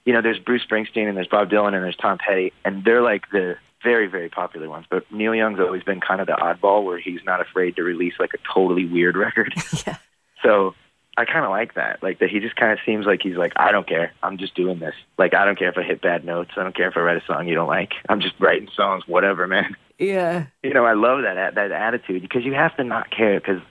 you 0.04 0.12
know, 0.12 0.20
there's 0.20 0.38
Bruce 0.38 0.62
Springsteen 0.68 1.08
and 1.08 1.16
there's 1.16 1.28
Bob 1.28 1.48
Dylan 1.48 1.74
and 1.74 1.84
there's 1.84 1.96
Tom 1.96 2.18
Petty, 2.18 2.52
and 2.64 2.84
they're 2.84 3.02
like 3.02 3.30
the 3.30 3.56
very 3.84 4.08
very 4.08 4.30
popular 4.30 4.68
ones. 4.68 4.86
But 4.90 5.04
Neil 5.12 5.34
Young's 5.34 5.60
always 5.60 5.84
been 5.84 6.00
kind 6.00 6.20
of 6.20 6.26
the 6.26 6.32
oddball 6.32 6.84
where 6.84 6.98
he's 6.98 7.20
not 7.24 7.40
afraid 7.40 7.76
to 7.76 7.84
release 7.84 8.14
like 8.18 8.34
a 8.34 8.38
totally 8.52 8.84
weird 8.84 9.16
record. 9.16 9.54
yeah. 9.86 9.98
So 10.42 10.74
I 11.16 11.24
kind 11.24 11.44
of 11.44 11.50
like 11.50 11.74
that. 11.74 12.02
Like 12.02 12.18
that 12.18 12.28
he 12.28 12.40
just 12.40 12.56
kind 12.56 12.72
of 12.72 12.78
seems 12.84 13.06
like 13.06 13.22
he's 13.22 13.36
like, 13.36 13.52
I 13.56 13.72
don't 13.72 13.86
care. 13.86 14.12
I'm 14.22 14.36
just 14.36 14.54
doing 14.54 14.78
this. 14.78 14.94
Like 15.16 15.34
I 15.34 15.44
don't 15.44 15.58
care 15.58 15.70
if 15.70 15.78
I 15.78 15.82
hit 15.82 16.02
bad 16.02 16.24
notes. 16.24 16.52
I 16.56 16.62
don't 16.62 16.76
care 16.76 16.88
if 16.88 16.96
I 16.96 17.00
write 17.00 17.22
a 17.22 17.26
song 17.26 17.48
you 17.48 17.54
don't 17.54 17.68
like. 17.68 17.94
I'm 18.08 18.20
just 18.20 18.34
writing 18.38 18.68
songs, 18.74 19.04
whatever, 19.06 19.46
man. 19.46 19.76
Yeah. 19.98 20.46
You 20.62 20.74
know, 20.74 20.84
I 20.84 20.92
love 20.92 21.22
that 21.22 21.54
that 21.54 21.72
attitude 21.72 22.20
because 22.20 22.44
you 22.44 22.52
have 22.52 22.76
to 22.76 22.84
not 22.84 23.10
care 23.10 23.40
because 23.40 23.62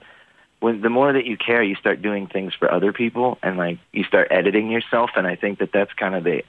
when 0.58 0.80
the 0.80 0.90
more 0.90 1.12
that 1.12 1.24
you 1.24 1.36
care, 1.36 1.62
you 1.62 1.76
start 1.76 2.02
doing 2.02 2.26
things 2.26 2.52
for 2.52 2.70
other 2.70 2.92
people 2.92 3.38
and 3.42 3.56
like 3.56 3.78
you 3.92 4.02
start 4.02 4.28
editing 4.32 4.70
yourself. 4.70 5.10
And 5.14 5.26
I 5.26 5.36
think 5.36 5.60
that 5.60 5.70
that's 5.72 5.92
kind 5.92 6.16
of 6.16 6.24
the 6.24 6.42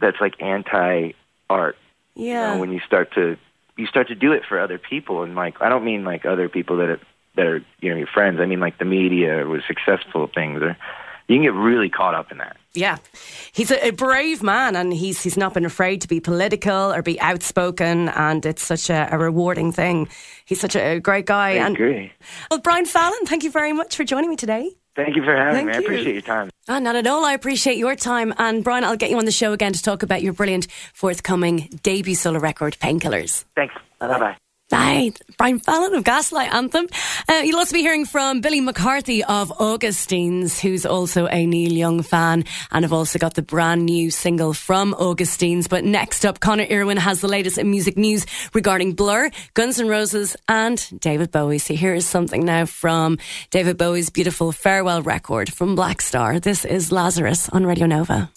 that's 0.00 0.20
like 0.20 0.42
anti 0.42 1.12
art. 1.48 1.76
Yeah. 2.16 2.48
You 2.48 2.54
know, 2.54 2.60
when 2.60 2.72
you 2.72 2.80
start 2.80 3.14
to 3.14 3.36
you 3.76 3.86
start 3.86 4.08
to 4.08 4.16
do 4.16 4.32
it 4.32 4.42
for 4.48 4.58
other 4.58 4.78
people 4.78 5.22
and 5.22 5.36
like 5.36 5.62
I 5.62 5.68
don't 5.68 5.84
mean 5.84 6.02
like 6.02 6.26
other 6.26 6.48
people 6.48 6.78
that 6.78 6.98
that 7.36 7.46
are 7.46 7.64
you 7.80 7.90
know 7.90 7.96
your 7.96 8.06
friends. 8.06 8.40
I 8.40 8.46
mean 8.46 8.60
like 8.60 8.78
the 8.78 8.84
media 8.84 9.46
or 9.46 9.62
successful 9.66 10.28
things 10.34 10.62
or 10.62 10.76
you 11.28 11.36
can 11.36 11.42
get 11.42 11.54
really 11.54 11.88
caught 11.88 12.14
up 12.14 12.30
in 12.30 12.38
that. 12.38 12.56
Yeah, 12.74 12.98
he's 13.52 13.70
a, 13.70 13.88
a, 13.88 13.90
brave 13.90 14.42
man, 14.42 14.76
and 14.76 14.92
he's 14.92 15.22
he's 15.22 15.36
not 15.36 15.54
been 15.54 15.64
afraid 15.64 16.02
to 16.02 16.08
be 16.08 16.20
political 16.20 16.92
or 16.92 17.02
be 17.02 17.18
outspoken, 17.20 18.10
and 18.10 18.44
it's 18.44 18.62
such 18.62 18.90
a, 18.90 19.08
a 19.10 19.18
rewarding 19.18 19.72
thing. 19.72 20.08
He's 20.44 20.60
such 20.60 20.76
a, 20.76 21.00
great 21.00 21.26
guy. 21.26 21.50
I 21.50 21.66
and, 21.66 21.74
agree. 21.74 22.12
Well, 22.50 22.60
Brian 22.60 22.84
Fallon, 22.84 23.24
thank 23.24 23.44
you 23.44 23.50
very 23.50 23.72
much 23.72 23.96
for 23.96 24.04
joining 24.04 24.30
me 24.30 24.36
today. 24.36 24.72
Thank 24.94 25.16
you 25.16 25.24
for 25.24 25.36
having 25.36 25.54
Thank 25.54 25.68
me. 25.68 25.74
I 25.74 25.78
appreciate 25.78 26.12
your 26.12 26.22
time. 26.22 26.50
Oh, 26.68 26.78
not 26.78 26.96
at 26.96 27.06
all. 27.06 27.24
I 27.24 27.32
appreciate 27.32 27.76
your 27.76 27.96
time. 27.96 28.32
And 28.38 28.64
Brian, 28.64 28.82
I'll 28.82 28.96
get 28.96 29.10
you 29.10 29.18
on 29.18 29.26
the 29.26 29.30
show 29.30 29.52
again 29.52 29.74
to 29.74 29.82
talk 29.82 30.02
about 30.02 30.22
your 30.22 30.32
brilliant 30.32 30.68
forthcoming 30.94 31.68
debut 31.82 32.14
solo 32.14 32.40
record, 32.40 32.78
Painkillers. 32.80 33.44
Thanks. 33.54 33.74
Bye 33.98 34.18
bye. 34.18 34.36
Bye. 34.68 35.12
Brian 35.38 35.60
Fallon 35.60 35.94
of 35.94 36.02
Gaslight 36.02 36.52
Anthem. 36.52 36.88
Uh, 37.28 37.42
you'll 37.44 37.58
also 37.58 37.74
be 37.74 37.82
hearing 37.82 38.04
from 38.04 38.40
Billy 38.40 38.60
McCarthy 38.60 39.22
of 39.22 39.52
Augustines, 39.60 40.58
who's 40.58 40.84
also 40.84 41.28
a 41.28 41.46
Neil 41.46 41.72
Young 41.72 42.02
fan. 42.02 42.44
And 42.72 42.84
I've 42.84 42.92
also 42.92 43.18
got 43.20 43.34
the 43.34 43.42
brand 43.42 43.86
new 43.86 44.10
single 44.10 44.54
from 44.54 44.92
Augustines. 44.94 45.68
But 45.68 45.84
next 45.84 46.24
up, 46.24 46.40
Connor 46.40 46.66
Irwin 46.68 46.96
has 46.96 47.20
the 47.20 47.28
latest 47.28 47.58
in 47.58 47.70
music 47.70 47.96
news 47.96 48.26
regarding 48.54 48.94
Blur, 48.94 49.30
Guns 49.54 49.78
N' 49.78 49.88
Roses, 49.88 50.36
and 50.48 50.84
David 51.00 51.30
Bowie. 51.30 51.58
So 51.58 51.74
here 51.74 51.94
is 51.94 52.06
something 52.06 52.44
now 52.44 52.66
from 52.66 53.18
David 53.50 53.78
Bowie's 53.78 54.10
beautiful 54.10 54.50
farewell 54.50 55.02
record 55.02 55.52
from 55.52 55.76
Blackstar. 55.76 56.42
This 56.42 56.64
is 56.64 56.90
Lazarus 56.90 57.48
on 57.50 57.64
Radio 57.64 57.86
Nova. 57.86 58.30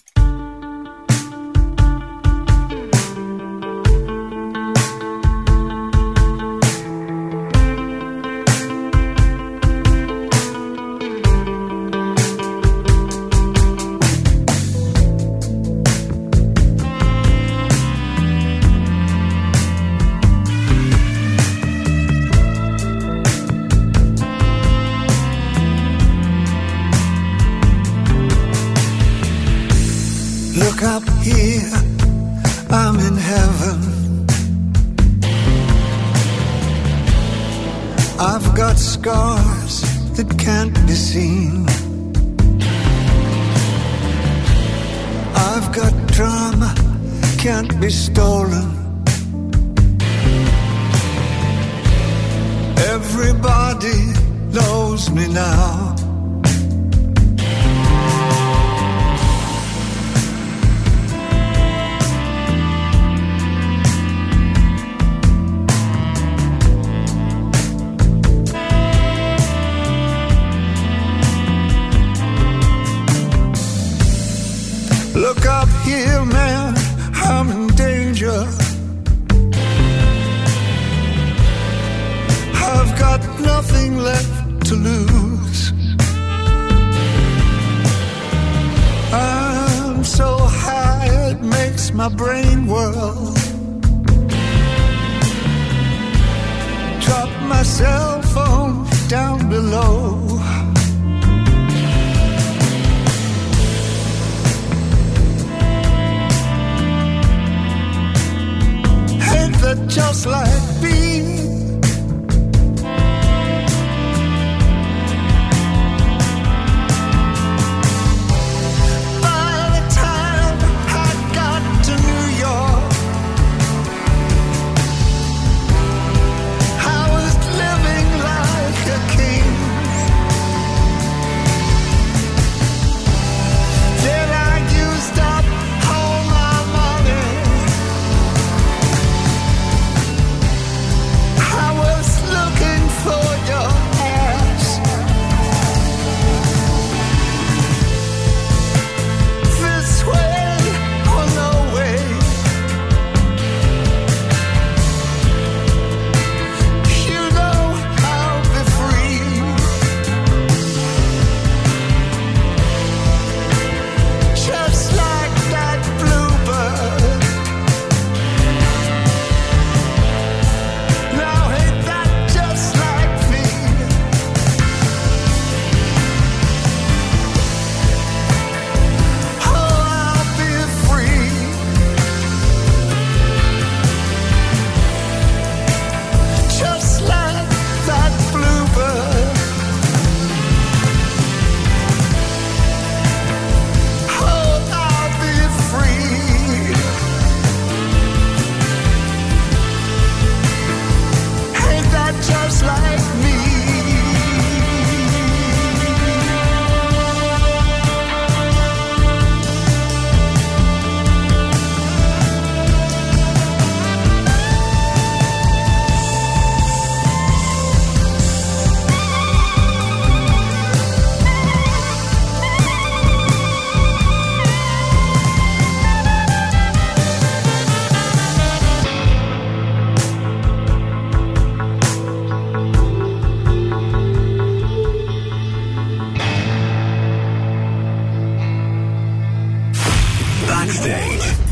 Everybody 52.92 54.00
knows 54.50 55.10
me 55.10 55.28
now. 55.28 56.09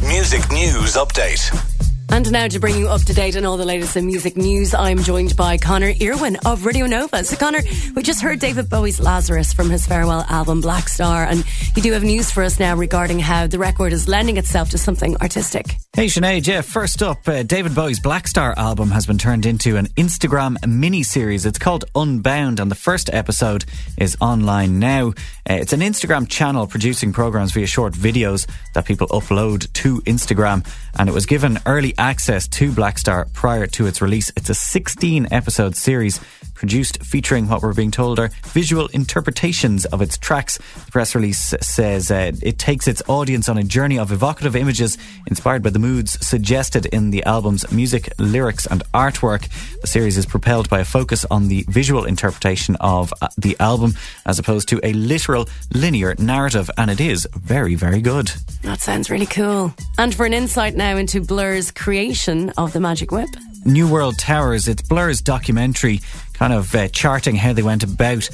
Music 0.09 0.51
News 0.51 0.97
Update. 0.97 1.78
And 2.11 2.33
now 2.33 2.49
to 2.49 2.59
bring 2.59 2.79
you 2.79 2.89
up 2.89 3.03
to 3.03 3.13
date 3.13 3.37
on 3.37 3.45
all 3.45 3.59
the 3.59 3.67
latest 3.67 3.95
in 3.97 4.07
music 4.07 4.35
news, 4.37 4.73
I'm 4.73 4.99
joined 5.03 5.37
by 5.37 5.59
Connor 5.59 5.93
Irwin 6.03 6.37
of 6.47 6.65
Radio 6.65 6.87
Nova. 6.87 7.23
So, 7.23 7.37
Connor, 7.37 7.61
we 7.95 8.03
just 8.03 8.23
heard 8.23 8.39
David 8.39 8.71
Bowie's 8.71 8.99
Lazarus 8.99 9.53
from 9.53 9.69
his 9.69 9.87
farewell 9.87 10.25
album 10.29 10.63
Blackstar, 10.63 11.27
and 11.29 11.45
you 11.77 11.83
do 11.83 11.93
have 11.93 12.03
news 12.03 12.31
for 12.31 12.43
us 12.43 12.59
now 12.59 12.75
regarding 12.75 13.19
how 13.19 13.47
the 13.47 13.59
record 13.59 13.93
is 13.93 14.09
lending 14.09 14.39
itself 14.39 14.71
to 14.71 14.79
something 14.79 15.17
artistic. 15.19 15.77
Hey 15.93 16.07
Sinead, 16.07 16.47
yeah, 16.47 16.63
first 16.63 17.03
up, 17.03 17.29
uh, 17.29 17.43
David 17.43 17.75
Bowie's 17.75 18.01
Blackstar 18.01 18.57
album 18.57 18.91
has 18.91 19.07
been 19.07 19.19
turned 19.19 19.45
into 19.45 19.77
an 19.77 19.87
Instagram 19.89 20.57
mini 20.67 21.03
series. 21.03 21.45
It's 21.45 21.59
called 21.59 21.85
Unbound, 21.95 22.59
and 22.59 22.71
the 22.71 22.77
first 22.77 23.11
episode 23.13 23.67
is 23.99 24.17
online 24.21 24.79
now. 24.79 25.09
Uh, 25.09 25.55
it's 25.55 25.75
an 25.75 25.81
Instagram 25.81 26.27
channel 26.27 26.67
producing 26.67 27.13
programs 27.13 27.53
via 27.53 27.67
short 27.67 27.93
videos 27.93 28.49
that 28.73 28.87
people 28.87 29.09
upload 29.09 29.71
to 29.75 30.01
Instagram, 30.03 30.67
and 30.99 31.09
it 31.09 31.13
was 31.13 31.27
given 31.27 31.59
early 31.67 31.95
access 31.99 32.49
to 32.49 32.71
Blackstar 32.71 33.31
prior 33.33 33.67
to 33.67 33.87
its 33.87 34.01
release. 34.01 34.33
It's 34.37 34.49
a 34.49 34.55
16 34.55 35.29
episode 35.31 35.77
series 35.77 36.21
produced 36.59 37.03
featuring 37.03 37.49
what 37.49 37.63
we're 37.63 37.73
being 37.73 37.91
told 37.91 38.19
are 38.19 38.31
visual 38.47 38.89
interpretations 38.89 39.85
of 39.87 40.03
its 40.03 40.19
tracks. 40.19 40.59
The 40.59 40.91
press 40.91 41.15
release 41.15 41.55
says 41.61 42.11
uh, 42.11 42.33
it 42.43 42.59
takes 42.59 42.89
its 42.89 43.03
audience 43.09 43.49
on 43.49 43.57
a 43.57 43.63
journey 43.63 43.99
of 43.99 44.11
evocative 44.11 44.57
images 44.57 44.99
inspired 45.29 45.63
by 45.63 45.71
the 45.71 45.79
moods 45.79 46.25
suggested 46.27 46.87
in 46.87 47.11
the 47.11 47.23
album's 47.25 47.71
music, 47.71 48.13
lyrics, 48.19 48.67
and 48.67 48.83
artwork. 48.93 49.49
The 49.81 49.87
series 49.87 50.19
is 50.19 50.27
propelled 50.27 50.69
by 50.69 50.81
a 50.81 50.85
focus 50.85 51.25
on 51.31 51.49
the 51.49 51.65
visual 51.69 52.05
interpretation 52.05 52.77
of 52.81 53.15
uh, 53.23 53.29
the 53.39 53.57
album 53.61 53.95
as 54.27 54.39
opposed 54.39 54.69
to 54.71 54.81
a 54.83 54.93
literal 54.93 55.49
linear 55.73 56.17
narrative, 56.19 56.71
and 56.77 56.91
it 56.91 57.01
is 57.01 57.27
very, 57.35 57.77
very 57.77 58.01
good. 58.01 58.33
That 58.63 58.81
sounds 58.81 59.11
really 59.11 59.27
cool. 59.27 59.73
And 59.97 60.15
for 60.15 60.27
an 60.27 60.35
insight 60.35 60.75
now 60.75 60.97
into 60.97 61.21
Blur's 61.21 61.71
creation 61.71 62.51
of 62.59 62.73
the 62.73 62.81
Magic 62.81 63.13
Whip. 63.13 63.31
New 63.65 63.89
World 63.91 64.19
Towers, 64.19 64.69
it's 64.69 64.83
Blur's 64.83 65.21
documentary 65.21 66.01
kind 66.33 66.53
of 66.53 66.75
uh, 66.75 66.89
charting 66.89 67.37
how 67.37 67.53
they 67.53 67.63
went 67.63 67.83
about 67.83 68.29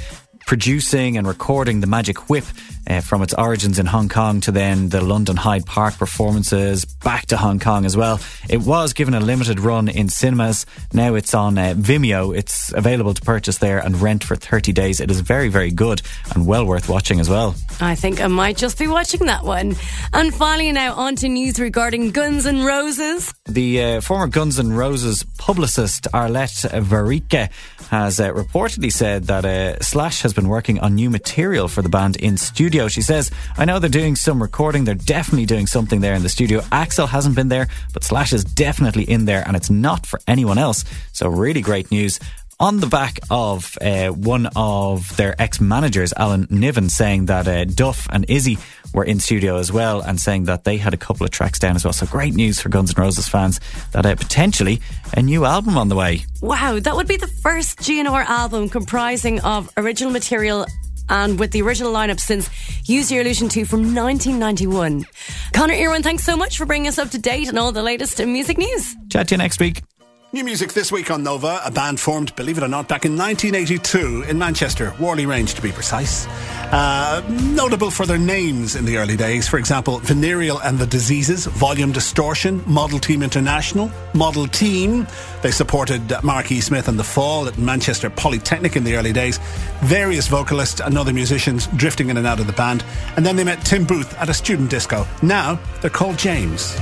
producing 0.46 1.16
and 1.16 1.26
recording 1.26 1.80
the 1.80 1.86
Magic 1.86 2.28
Whip 2.28 2.44
uh, 2.86 3.00
from 3.00 3.22
its 3.22 3.34
origins 3.34 3.78
in 3.78 3.86
Hong 3.86 4.08
Kong 4.08 4.40
to 4.42 4.52
then 4.52 4.88
the 4.90 5.00
London 5.00 5.36
Hyde 5.36 5.66
Park 5.66 5.96
performances, 5.96 6.84
back 6.84 7.26
to 7.26 7.36
Hong 7.36 7.58
Kong 7.58 7.84
as 7.84 7.96
well. 7.96 8.20
It 8.48 8.58
was 8.58 8.92
given 8.92 9.14
a 9.14 9.20
limited 9.20 9.60
run 9.60 9.88
in 9.88 10.08
cinemas. 10.08 10.66
Now 10.92 11.14
it's 11.14 11.34
on 11.34 11.56
uh, 11.56 11.74
Vimeo. 11.76 12.36
It's 12.36 12.72
available 12.72 13.14
to 13.14 13.22
purchase 13.22 13.58
there 13.58 13.78
and 13.78 14.00
rent 14.00 14.24
for 14.24 14.36
30 14.36 14.72
days. 14.72 15.00
It 15.00 15.10
is 15.10 15.20
very, 15.20 15.48
very 15.48 15.70
good 15.70 16.02
and 16.34 16.46
well 16.46 16.66
worth 16.66 16.88
watching 16.88 17.20
as 17.20 17.28
well. 17.28 17.54
I 17.80 17.94
think 17.94 18.20
I 18.20 18.26
might 18.26 18.56
just 18.56 18.78
be 18.78 18.86
watching 18.86 19.26
that 19.26 19.44
one. 19.44 19.74
And 20.12 20.34
finally, 20.34 20.70
now 20.72 20.94
on 20.94 21.16
to 21.16 21.28
news 21.28 21.58
regarding 21.58 22.10
Guns 22.10 22.46
N' 22.46 22.64
Roses. 22.64 23.32
The 23.46 23.82
uh, 23.82 24.00
former 24.00 24.26
Guns 24.26 24.58
N' 24.58 24.72
Roses 24.72 25.24
publicist 25.38 26.06
Arlett 26.12 26.50
Vereecke 26.50 27.50
has 27.90 28.20
uh, 28.20 28.32
reportedly 28.32 28.92
said 28.92 29.24
that 29.24 29.44
uh, 29.44 29.80
Slash 29.80 30.22
has 30.22 30.32
been 30.32 30.48
working 30.48 30.80
on 30.80 30.94
new 30.94 31.10
material 31.10 31.68
for 31.68 31.82
the 31.82 31.88
band 31.88 32.16
in 32.16 32.36
studio. 32.36 32.88
She 32.88 33.02
says, 33.02 33.30
I 33.56 33.64
know 33.64 33.78
they're 33.78 33.90
doing 33.90 34.16
some 34.16 34.40
recording, 34.42 34.84
they're 34.84 34.94
definitely 34.94 35.46
doing 35.46 35.66
something 35.66 36.00
there 36.00 36.14
in 36.14 36.22
the 36.22 36.28
studio. 36.28 36.60
Axl 36.60 37.08
hasn't 37.08 37.34
been 37.34 37.48
there, 37.48 37.68
but 37.92 38.04
Slash 38.04 38.32
is 38.32 38.44
definitely 38.44 39.04
in 39.04 39.24
there, 39.24 39.42
and 39.46 39.56
it's 39.56 39.70
not 39.70 40.06
for 40.06 40.20
anyone 40.26 40.58
else. 40.58 40.84
So, 41.12 41.28
really 41.28 41.60
great 41.60 41.90
news 41.90 42.20
on 42.60 42.80
the 42.80 42.86
back 42.86 43.18
of 43.30 43.76
uh, 43.80 44.08
one 44.08 44.48
of 44.56 45.16
their 45.16 45.40
ex 45.40 45.60
managers, 45.60 46.12
Alan 46.16 46.46
Niven, 46.50 46.88
saying 46.88 47.26
that 47.26 47.48
uh, 47.48 47.64
Duff 47.64 48.06
and 48.10 48.24
Izzy 48.28 48.58
were 48.92 49.04
in 49.04 49.18
studio 49.20 49.56
as 49.56 49.72
well 49.72 50.00
and 50.00 50.20
saying 50.20 50.44
that 50.44 50.64
they 50.64 50.76
had 50.76 50.94
a 50.94 50.96
couple 50.96 51.24
of 51.24 51.30
tracks 51.30 51.58
down 51.58 51.76
as 51.76 51.84
well. 51.84 51.92
So 51.92 52.06
great 52.06 52.34
news 52.34 52.60
for 52.60 52.68
Guns 52.68 52.94
N' 52.96 53.02
Roses 53.02 53.28
fans 53.28 53.60
that 53.92 54.06
uh, 54.06 54.14
potentially 54.14 54.80
a 55.16 55.22
new 55.22 55.44
album 55.44 55.76
on 55.76 55.88
the 55.88 55.96
way. 55.96 56.24
Wow, 56.40 56.78
that 56.78 56.94
would 56.94 57.08
be 57.08 57.16
the 57.16 57.26
first 57.26 57.78
GNR 57.80 58.24
album 58.24 58.68
comprising 58.68 59.40
of 59.40 59.70
original 59.76 60.12
material 60.12 60.66
and 61.08 61.38
with 61.38 61.50
the 61.50 61.62
original 61.62 61.92
lineup 61.92 62.20
since 62.20 62.48
Use 62.88 63.10
Your 63.10 63.22
Illusion 63.22 63.48
2 63.48 63.64
from 63.64 63.94
1991. 63.94 65.04
Connor 65.52 65.74
Irwin, 65.74 66.02
thanks 66.02 66.24
so 66.24 66.36
much 66.36 66.56
for 66.56 66.64
bringing 66.66 66.88
us 66.88 66.98
up 66.98 67.10
to 67.10 67.18
date 67.18 67.48
on 67.48 67.58
all 67.58 67.72
the 67.72 67.82
latest 67.82 68.20
in 68.20 68.32
music 68.32 68.58
news. 68.58 68.94
Chat 69.10 69.28
to 69.28 69.34
you 69.34 69.38
next 69.38 69.60
week. 69.60 69.82
New 70.34 70.42
music 70.42 70.72
this 70.72 70.90
week 70.90 71.12
on 71.12 71.22
Nova, 71.22 71.60
a 71.64 71.70
band 71.70 72.00
formed, 72.00 72.34
believe 72.34 72.58
it 72.58 72.64
or 72.64 72.68
not, 72.68 72.88
back 72.88 73.04
in 73.04 73.16
1982 73.16 74.24
in 74.28 74.36
Manchester, 74.36 74.90
Whalley 74.98 75.26
Range 75.26 75.54
to 75.54 75.62
be 75.62 75.70
precise. 75.70 76.26
Uh, 76.72 77.22
notable 77.54 77.88
for 77.88 78.04
their 78.04 78.18
names 78.18 78.74
in 78.74 78.84
the 78.84 78.96
early 78.96 79.16
days, 79.16 79.46
for 79.46 79.58
example, 79.58 80.00
Venereal 80.00 80.58
and 80.58 80.76
the 80.76 80.88
Diseases, 80.88 81.46
Volume 81.46 81.92
Distortion, 81.92 82.64
Model 82.66 82.98
Team 82.98 83.22
International, 83.22 83.92
Model 84.12 84.48
Team. 84.48 85.06
They 85.42 85.52
supported 85.52 86.02
Marky 86.24 86.60
Smith 86.60 86.88
and 86.88 86.98
The 86.98 87.04
Fall 87.04 87.46
at 87.46 87.56
Manchester 87.56 88.10
Polytechnic 88.10 88.74
in 88.74 88.82
the 88.82 88.96
early 88.96 89.12
days. 89.12 89.38
Various 89.82 90.26
vocalists 90.26 90.80
and 90.80 90.98
other 90.98 91.12
musicians 91.12 91.68
drifting 91.76 92.10
in 92.10 92.16
and 92.16 92.26
out 92.26 92.40
of 92.40 92.48
the 92.48 92.54
band. 92.54 92.84
And 93.14 93.24
then 93.24 93.36
they 93.36 93.44
met 93.44 93.64
Tim 93.64 93.84
Booth 93.84 94.12
at 94.18 94.28
a 94.28 94.34
student 94.34 94.68
disco. 94.68 95.06
Now 95.22 95.60
they're 95.80 95.90
called 95.90 96.18
James. 96.18 96.74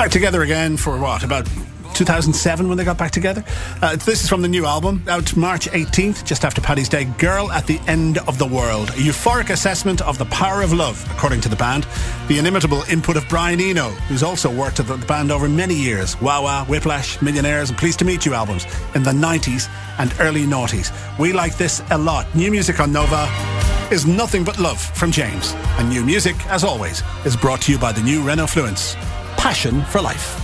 Back 0.00 0.10
together 0.10 0.40
again 0.40 0.78
for 0.78 0.98
what? 0.98 1.24
About 1.24 1.46
2007 1.92 2.68
when 2.70 2.78
they 2.78 2.84
got 2.84 2.96
back 2.96 3.10
together. 3.10 3.44
Uh, 3.82 3.96
this 3.96 4.22
is 4.22 4.30
from 4.30 4.40
the 4.40 4.48
new 4.48 4.64
album, 4.64 5.04
out 5.06 5.36
March 5.36 5.68
18th, 5.68 6.24
just 6.24 6.42
after 6.42 6.62
Paddy's 6.62 6.88
Day. 6.88 7.04
Girl 7.18 7.52
at 7.52 7.66
the 7.66 7.78
End 7.86 8.16
of 8.26 8.38
the 8.38 8.46
World. 8.46 8.88
A 8.88 8.92
euphoric 8.92 9.50
assessment 9.50 10.00
of 10.00 10.16
the 10.16 10.24
power 10.24 10.62
of 10.62 10.72
love, 10.72 11.06
according 11.10 11.42
to 11.42 11.50
the 11.50 11.56
band. 11.56 11.86
The 12.28 12.38
inimitable 12.38 12.80
input 12.84 13.18
of 13.18 13.28
Brian 13.28 13.60
Eno, 13.60 13.90
who's 14.08 14.22
also 14.22 14.50
worked 14.50 14.80
at 14.80 14.86
the 14.86 14.96
band 14.96 15.30
over 15.30 15.50
many 15.50 15.74
years. 15.74 16.18
Wah 16.22 16.40
Wah, 16.40 16.64
Whiplash, 16.64 17.20
Millionaires, 17.20 17.68
and 17.68 17.78
Pleased 17.78 17.98
to 17.98 18.06
Meet 18.06 18.24
You 18.24 18.32
albums 18.32 18.64
in 18.94 19.02
the 19.02 19.12
90s 19.12 19.68
and 19.98 20.14
early 20.18 20.44
noughties. 20.46 20.90
We 21.18 21.34
like 21.34 21.58
this 21.58 21.82
a 21.90 21.98
lot. 21.98 22.34
New 22.34 22.50
music 22.50 22.80
on 22.80 22.90
Nova 22.90 23.26
is 23.90 24.06
nothing 24.06 24.44
but 24.44 24.58
love 24.58 24.80
from 24.80 25.12
James. 25.12 25.52
And 25.76 25.90
new 25.90 26.02
music, 26.06 26.36
as 26.46 26.64
always, 26.64 27.02
is 27.26 27.36
brought 27.36 27.60
to 27.62 27.72
you 27.72 27.78
by 27.78 27.92
the 27.92 28.00
new 28.00 28.22
Renault 28.22 28.46
Fluence. 28.46 28.96
Passion 29.40 29.82
for 29.86 30.02
life. 30.02 30.36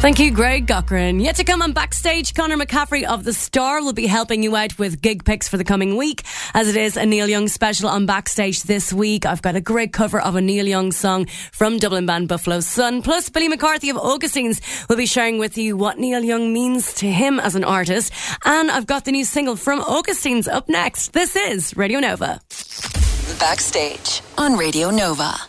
Thank 0.00 0.18
you, 0.18 0.30
Greg 0.30 0.68
Cochran. 0.68 1.20
Yet 1.20 1.36
to 1.36 1.44
come 1.44 1.62
on 1.62 1.72
backstage, 1.72 2.34
Connor 2.34 2.58
McCaffrey 2.58 3.04
of 3.04 3.24
The 3.24 3.32
Star 3.32 3.82
will 3.82 3.94
be 3.94 4.06
helping 4.06 4.42
you 4.42 4.54
out 4.54 4.78
with 4.78 5.00
gig 5.00 5.24
picks 5.24 5.48
for 5.48 5.56
the 5.56 5.64
coming 5.64 5.96
week, 5.96 6.22
as 6.52 6.68
it 6.68 6.76
is 6.76 6.98
a 6.98 7.06
Neil 7.06 7.26
Young 7.28 7.48
special 7.48 7.88
on 7.88 8.04
backstage 8.04 8.62
this 8.64 8.92
week. 8.92 9.24
I've 9.24 9.40
got 9.40 9.56
a 9.56 9.60
great 9.62 9.94
cover 9.94 10.20
of 10.20 10.36
a 10.36 10.40
Neil 10.42 10.66
Young 10.66 10.92
song 10.92 11.26
from 11.50 11.78
Dublin 11.78 12.04
band 12.04 12.28
Buffalo 12.28 12.60
Sun. 12.60 13.00
Plus, 13.00 13.30
Billy 13.30 13.48
McCarthy 13.48 13.88
of 13.88 13.96
Augustines 13.96 14.60
will 14.90 14.96
be 14.96 15.06
sharing 15.06 15.38
with 15.38 15.56
you 15.56 15.78
what 15.78 15.98
Neil 15.98 16.22
Young 16.22 16.52
means 16.52 16.92
to 16.94 17.10
him 17.10 17.40
as 17.40 17.54
an 17.54 17.64
artist. 17.64 18.12
And 18.44 18.70
I've 18.70 18.86
got 18.86 19.06
the 19.06 19.12
new 19.12 19.24
single 19.24 19.56
from 19.56 19.80
Augustines 19.80 20.46
up 20.46 20.68
next. 20.68 21.14
This 21.14 21.34
is 21.34 21.74
Radio 21.74 22.00
Nova. 22.00 22.38
Backstage 23.40 24.20
on 24.36 24.58
Radio 24.58 24.90
Nova. 24.90 25.48